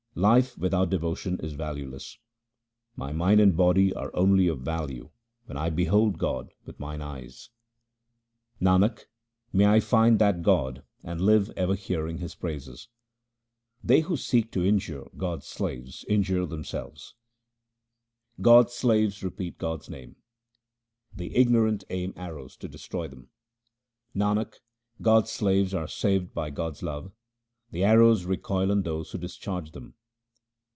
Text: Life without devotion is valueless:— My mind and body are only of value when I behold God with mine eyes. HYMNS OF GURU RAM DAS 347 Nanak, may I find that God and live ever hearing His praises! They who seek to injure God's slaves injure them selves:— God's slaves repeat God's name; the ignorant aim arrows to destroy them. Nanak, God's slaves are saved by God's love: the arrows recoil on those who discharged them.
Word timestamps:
Life 0.13 0.57
without 0.57 0.89
devotion 0.89 1.39
is 1.41 1.53
valueless:— 1.53 2.19
My 2.97 3.13
mind 3.13 3.39
and 3.39 3.55
body 3.55 3.93
are 3.93 4.13
only 4.13 4.49
of 4.49 4.59
value 4.59 5.09
when 5.45 5.55
I 5.55 5.69
behold 5.69 6.17
God 6.17 6.49
with 6.65 6.81
mine 6.81 7.01
eyes. 7.01 7.49
HYMNS 8.59 8.59
OF 8.59 8.61
GURU 8.65 8.71
RAM 8.71 8.81
DAS 8.81 8.89
347 9.53 9.55
Nanak, 9.55 9.57
may 9.57 9.77
I 9.77 9.79
find 9.79 10.19
that 10.19 10.43
God 10.43 10.83
and 11.01 11.21
live 11.21 11.49
ever 11.55 11.75
hearing 11.75 12.17
His 12.17 12.35
praises! 12.35 12.89
They 13.81 14.01
who 14.01 14.17
seek 14.17 14.51
to 14.51 14.65
injure 14.65 15.05
God's 15.15 15.47
slaves 15.47 16.03
injure 16.09 16.45
them 16.45 16.65
selves:— 16.65 17.15
God's 18.41 18.73
slaves 18.73 19.23
repeat 19.23 19.57
God's 19.57 19.89
name; 19.89 20.17
the 21.15 21.37
ignorant 21.37 21.85
aim 21.89 22.11
arrows 22.17 22.57
to 22.57 22.67
destroy 22.67 23.07
them. 23.07 23.29
Nanak, 24.13 24.55
God's 25.01 25.31
slaves 25.31 25.73
are 25.73 25.87
saved 25.87 26.33
by 26.33 26.49
God's 26.49 26.83
love: 26.83 27.13
the 27.71 27.85
arrows 27.85 28.25
recoil 28.25 28.69
on 28.71 28.83
those 28.83 29.11
who 29.11 29.17
discharged 29.17 29.71
them. 29.71 29.95